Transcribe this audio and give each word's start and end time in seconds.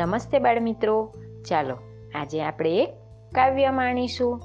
નમસ્તે 0.00 0.38
બાળ 0.38 0.60
મિત્રો 0.60 1.14
ચાલો, 1.48 1.76
આજે 2.14 2.42
આપણે 2.42 2.70
એક 2.70 2.88
કાવ્ય 3.34 3.70
માણીશું. 3.70 4.42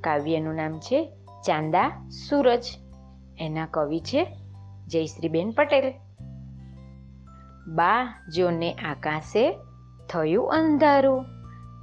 કાવ્યનું 0.00 0.54
નામ 0.54 0.78
છે 0.78 1.12
ચાંદા 1.46 2.08
સૂરજ. 2.28 2.64
એના 3.38 3.66
કવિ 3.66 4.00
છે 4.00 4.36
જયશ્રીબેન 4.86 5.50
પટેલ. 5.50 5.92
બા 7.66 8.22
જોને 8.34 8.72
આકાશે 8.72 9.58
થયું 10.12 10.52
અંધારું. 10.52 11.24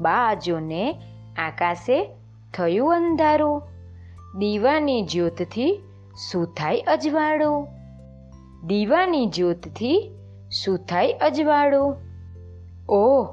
બા 0.02 0.34
જોને 0.34 0.91
આકાશે 1.38 2.16
થયું 2.54 2.95
અંધારું. 2.95 3.63
દીવાની 4.38 5.02
જ્યોતથી 5.02 5.84
શું 6.30 6.45
થાય 6.45 6.82
અજવાળું? 6.82 7.68
દીવાની 8.68 9.26
જ્યોતથી 9.26 10.12
શું 10.52 10.77
થાય 10.77 11.12
અજવાળું? 11.12 12.11
ઓ 12.91 13.27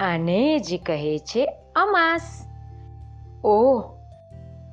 આને 0.00 0.58
જ 0.58 0.80
કહે 0.86 1.18
છે 1.18 1.44
અમાસ. 1.76 2.46
ઓહ 3.44 3.84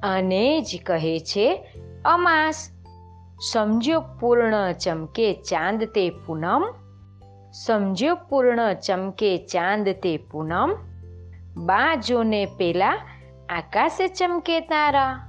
આને 0.03 0.61
જ 0.61 0.81
કહે 0.85 1.19
છે 1.19 1.67
અમાસ. 2.05 2.69
સમજો 3.51 4.03
પૂર્ણ 4.19 4.71
ચમકે 4.71 5.33
ચાંદ 5.33 5.83
તે 5.83 6.09
પૂનમ. 6.09 6.63
સમજો 7.51 8.15
પૂર્ણ 8.15 8.73
ચમકે 8.73 9.37
ચાંદ 9.37 9.89
તે 9.89 10.17
પૂનમ. 10.17 10.73
બા 11.57 11.95
જોને 11.95 12.45
પેલા 12.45 12.97
આકાશે 13.49 14.07
ચમકે 14.07 14.59
તારા. 14.59 15.19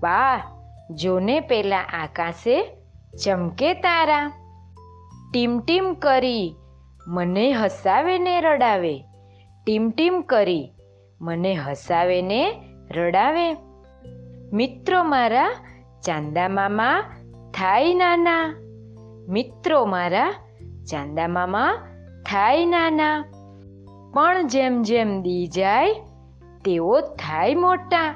બા, 0.00 0.42
જોને 0.90 1.40
પેલા 1.40 1.78
આકાશે 1.78 2.76
ચમકે 3.24 3.74
તારા. 3.74 4.32
ટીમ 5.32 5.58
ટીમ 5.58 5.94
કરી 5.94 6.54
મને 7.06 7.52
હસાવે 7.52 8.18
ને 8.18 8.40
રડાવે. 8.40 9.04
ટીમ 9.64 9.90
ટીમ 9.90 10.20
કરી. 10.20 10.72
મને 11.20 11.54
હસાવે 11.54 12.22
ને 12.22 12.54
રડાવે. 12.90 13.56
મિત્રો 14.52 15.04
મારા 15.04 15.50
ચાંદા 16.02 16.48
મામા 16.48 17.00
થાય 17.54 17.94
નાના. 17.94 18.56
મિત્રો 19.28 19.84
મારા 19.84 20.34
ચાંદા 20.90 21.28
મામા 21.28 21.72
થાય 22.30 22.66
નાના. 22.66 23.24
પણ 24.14 24.46
જેમ 24.46 24.82
જેમ 24.82 25.22
દી 25.22 25.46
જાય, 25.46 25.94
તેઓ 26.64 27.00
થાય 27.00 27.54
મોટા. 27.54 28.14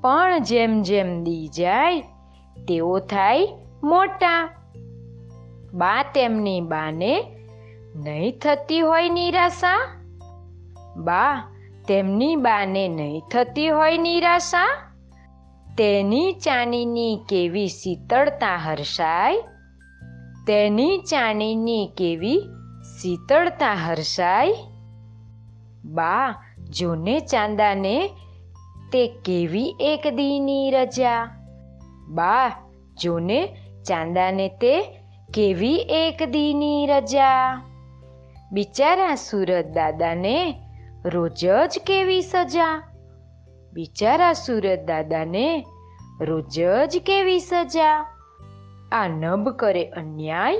પણ 0.00 0.38
જેમ 0.38 0.82
જેમ 0.82 1.24
દી 1.24 1.48
જાય, 1.48 2.00
તેઓ 2.68 2.98
થાય 2.98 3.48
મોટા. 3.82 4.50
બા 5.74 6.02
તેમની 6.02 6.60
બાને 6.60 7.24
નહીં 7.96 8.38
થતી 8.38 8.80
હોય 8.80 9.08
નિરાશા? 9.08 10.04
બા, 10.96 11.52
તેમની 11.88 12.36
બાને 12.36 12.88
નહીં 12.88 13.22
થતી 13.30 13.68
હોય 13.68 13.98
નિરાશા? 13.98 14.92
તેની 15.78 16.32
ચાનીની 16.32 17.20
કેવી 17.28 17.68
શીતળતા 17.68 18.56
હર્ષાય? 18.56 19.42
તેની 20.46 20.98
ચાનીની 20.98 21.90
કેવી 21.96 22.40
શીતળતા 23.02 23.74
હર્ષાય? 23.74 24.54
બા, 25.84 26.34
જોને 26.70 27.20
ચાંદાને 27.20 28.10
તે 28.92 29.06
કેવી 29.06 29.76
એક 29.80 30.14
દીની 30.14 30.70
રજા? 30.70 31.24
બા, 32.08 32.52
જોને 33.02 33.46
ચાંદાને 33.88 34.48
તે 34.48 34.82
કેવી 35.34 35.74
એક 35.74 36.22
દીની 36.22 36.86
રજા? 36.86 37.62
બિચારા 38.52 39.14
સુરત 39.14 39.66
દાદાને 39.66 40.60
રોજ 41.04 41.46
જ 41.46 41.78
કેવી 41.86 42.22
સજા? 42.22 42.82
બિચારા 43.72 44.32
સુરત 44.32 44.78
દાદાને 44.86 45.66
રોજ 46.20 46.60
જ 46.88 46.98
કેવી 47.06 47.38
સજા? 47.38 48.18
આ 48.92 49.08
નભ 49.08 49.48
કરે 49.48 49.84
અન્યાય? 49.84 50.58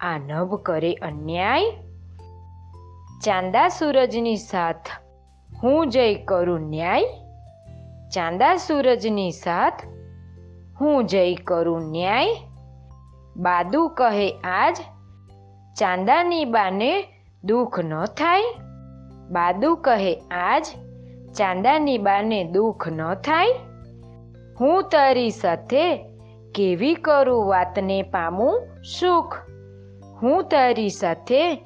આ 0.00 0.18
નભ 0.18 0.54
કરે 0.54 0.94
અન્યાય? 0.94 1.70
ચાંદા 3.24 3.68
સૂરજની 3.68 4.36
સાથ 4.36 4.86
હું 5.62 5.88
જય 5.88 6.14
કરું 6.14 6.60
ન્યાય? 6.60 7.04
ચાંદા 8.14 8.56
સૂરજની 8.56 9.30
સાથ 9.30 9.72
હું 10.80 11.06
જય 11.06 11.34
કરું 11.34 11.90
ન્યાય? 11.90 12.36
બાદુ 13.36 13.88
કહે 13.88 14.30
આજ 14.30 14.76
ચાંદાની 15.78 16.44
બાને 16.44 17.04
દુઃખ 17.44 17.80
ન 17.80 18.04
થાય? 18.04 18.42
બાદુ 19.30 19.74
કહે, 19.74 20.14
આજ 20.14 20.66
ચાંદાની 21.34 21.98
બાને 21.98 22.44
દુઃખ 22.44 22.88
ન 22.88 23.14
થાય? 23.14 23.48
હું 24.60 24.88
તારી 24.88 25.30
સાથે 25.30 25.96
કેવી 26.54 26.94
કરું 26.94 27.46
વાતને 27.46 28.02
પામું 28.02 28.60
સુખ? 29.00 29.34
હું 30.22 30.48
તારી 30.48 30.88
સાથે 30.88 31.56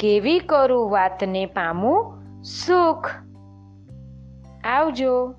કેવી 0.00 0.38
કરું 0.38 0.90
વાતને 0.90 1.46
પામું 1.46 2.22
સુખ? 2.42 3.10
આવજો. 4.64 5.34